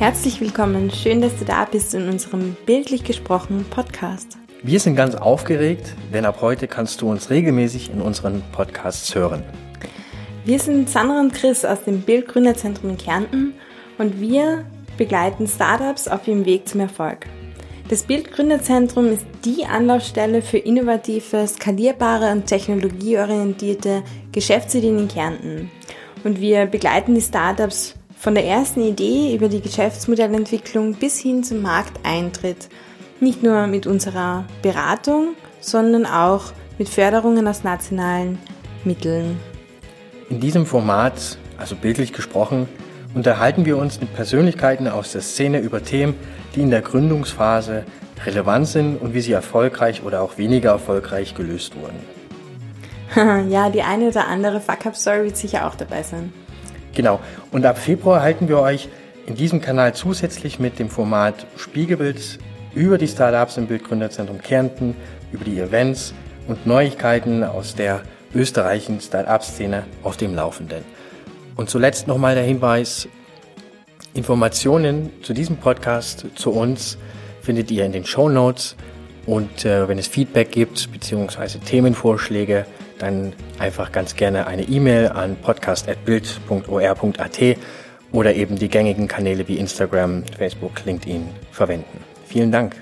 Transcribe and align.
Herzlich 0.00 0.40
willkommen, 0.40 0.90
schön, 0.90 1.20
dass 1.20 1.36
du 1.36 1.44
da 1.44 1.66
bist 1.66 1.92
in 1.92 2.08
unserem 2.08 2.56
bildlich 2.64 3.04
gesprochenen 3.04 3.66
Podcast. 3.66 4.38
Wir 4.62 4.80
sind 4.80 4.96
ganz 4.96 5.14
aufgeregt, 5.14 5.94
denn 6.10 6.24
ab 6.24 6.38
heute 6.40 6.68
kannst 6.68 7.02
du 7.02 7.10
uns 7.10 7.28
regelmäßig 7.28 7.90
in 7.90 8.00
unseren 8.00 8.42
Podcasts 8.50 9.14
hören. 9.14 9.42
Wir 10.46 10.58
sind 10.58 10.88
Sandra 10.88 11.20
und 11.20 11.34
Chris 11.34 11.66
aus 11.66 11.84
dem 11.84 12.00
Bildgründerzentrum 12.00 12.88
in 12.88 12.96
Kärnten 12.96 13.52
und 13.98 14.22
wir 14.22 14.64
begleiten 14.96 15.46
Startups 15.46 16.08
auf 16.08 16.26
ihrem 16.26 16.46
Weg 16.46 16.66
zum 16.66 16.80
Erfolg. 16.80 17.26
Das 17.90 18.04
Bildgründerzentrum 18.04 19.08
ist 19.08 19.26
die 19.44 19.66
Anlaufstelle 19.66 20.40
für 20.40 20.56
innovative, 20.56 21.46
skalierbare 21.46 22.32
und 22.32 22.46
technologieorientierte 22.46 24.02
Geschäftsideen 24.32 24.98
in 24.98 25.08
Kärnten. 25.08 25.70
Und 26.24 26.40
wir 26.40 26.64
begleiten 26.64 27.14
die 27.14 27.20
Startups 27.20 27.96
von 28.20 28.34
der 28.34 28.44
ersten 28.44 28.82
Idee 28.82 29.34
über 29.34 29.48
die 29.48 29.62
Geschäftsmodellentwicklung 29.62 30.92
bis 30.92 31.18
hin 31.18 31.42
zum 31.42 31.62
Markteintritt. 31.62 32.68
Nicht 33.18 33.42
nur 33.42 33.66
mit 33.66 33.86
unserer 33.86 34.44
Beratung, 34.60 35.28
sondern 35.60 36.04
auch 36.04 36.52
mit 36.76 36.90
Förderungen 36.90 37.48
aus 37.48 37.64
nationalen 37.64 38.38
Mitteln. 38.84 39.40
In 40.28 40.38
diesem 40.38 40.66
Format, 40.66 41.38
also 41.56 41.74
bildlich 41.74 42.12
gesprochen, 42.12 42.68
unterhalten 43.14 43.64
wir 43.64 43.78
uns 43.78 43.98
mit 44.02 44.14
Persönlichkeiten 44.14 44.86
aus 44.86 45.12
der 45.12 45.22
Szene 45.22 45.60
über 45.60 45.82
Themen, 45.82 46.14
die 46.54 46.60
in 46.60 46.70
der 46.70 46.82
Gründungsphase 46.82 47.84
relevant 48.26 48.68
sind 48.68 49.00
und 49.00 49.14
wie 49.14 49.22
sie 49.22 49.32
erfolgreich 49.32 50.02
oder 50.02 50.20
auch 50.20 50.36
weniger 50.36 50.72
erfolgreich 50.72 51.34
gelöst 51.34 51.72
wurden. 51.74 52.00
ja, 53.50 53.70
die 53.70 53.82
eine 53.82 54.08
oder 54.08 54.28
andere 54.28 54.60
Fuck-Up-Story 54.60 55.24
wird 55.24 55.38
sicher 55.38 55.66
auch 55.66 55.74
dabei 55.74 56.02
sein. 56.02 56.34
Genau. 56.94 57.20
Und 57.50 57.64
ab 57.66 57.78
Februar 57.78 58.22
halten 58.22 58.48
wir 58.48 58.58
euch 58.58 58.88
in 59.26 59.34
diesem 59.34 59.60
Kanal 59.60 59.94
zusätzlich 59.94 60.58
mit 60.58 60.78
dem 60.78 60.88
Format 60.88 61.46
Spiegelbild 61.56 62.38
über 62.74 62.98
die 62.98 63.08
Startups 63.08 63.56
im 63.56 63.66
Bildgründerzentrum 63.66 64.40
Kärnten, 64.40 64.96
über 65.32 65.44
die 65.44 65.58
Events 65.58 66.14
und 66.48 66.66
Neuigkeiten 66.66 67.44
aus 67.44 67.74
der 67.74 68.02
österreichischen 68.34 69.00
Startup-Szene 69.00 69.84
auf 70.02 70.16
dem 70.16 70.34
Laufenden. 70.34 70.84
Und 71.56 71.68
zuletzt 71.68 72.06
nochmal 72.06 72.34
der 72.34 72.44
Hinweis, 72.44 73.08
Informationen 74.14 75.10
zu 75.22 75.32
diesem 75.32 75.56
Podcast, 75.56 76.26
zu 76.34 76.50
uns, 76.50 76.98
findet 77.42 77.70
ihr 77.70 77.84
in 77.84 77.92
den 77.92 78.04
Show 78.04 78.28
Notes. 78.28 78.76
Und 79.26 79.64
äh, 79.64 79.86
wenn 79.88 79.98
es 79.98 80.06
Feedback 80.06 80.50
gibt, 80.50 80.90
beziehungsweise 80.92 81.60
Themenvorschläge, 81.60 82.66
dann 83.02 83.34
einfach 83.58 83.92
ganz 83.92 84.16
gerne 84.16 84.46
eine 84.46 84.62
E-Mail 84.62 85.08
an 85.08 85.36
podcast.bild.or.at 85.36 87.38
oder 88.12 88.34
eben 88.34 88.56
die 88.56 88.68
gängigen 88.68 89.08
Kanäle 89.08 89.48
wie 89.48 89.56
Instagram, 89.56 90.24
Facebook, 90.36 90.84
LinkedIn 90.84 91.28
verwenden. 91.50 92.04
Vielen 92.26 92.52
Dank. 92.52 92.76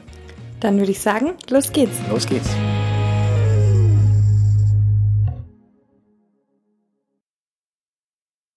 Dann 0.61 0.79
würde 0.79 0.93
ich 0.93 1.01
sagen, 1.01 1.33
los 1.49 1.73
geht's. 1.73 1.97
Los 2.11 2.27
geht's. 2.27 2.51